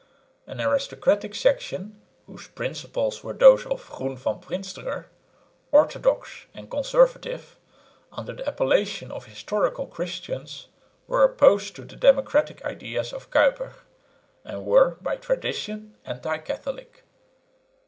An 0.47 0.59
aristocratic 0.59 1.35
section, 1.35 2.01
whose 2.25 2.47
principles 2.47 3.23
were 3.23 3.33
those 3.33 3.67
of 3.67 3.87
Groen 3.91 4.17
van 4.17 4.39
Prinsterer, 4.39 5.05
"orthodox" 5.71 6.47
and 6.55 6.71
"conservative," 6.71 7.55
under 8.11 8.33
the 8.33 8.47
appellation 8.47 9.11
of 9.11 9.25
"Historical 9.27 9.85
Christians," 9.85 10.69
were 11.05 11.23
opposed 11.23 11.75
to 11.75 11.83
the 11.83 11.95
democratic 11.95 12.65
ideas 12.65 13.13
of 13.13 13.29
Kuyper, 13.29 13.73
and 14.43 14.65
were 14.65 14.97
by 15.03 15.17
tradition 15.17 15.95
anti 16.03 16.39
Catholic. 16.39 17.03